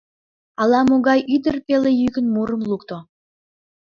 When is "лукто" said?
2.69-2.97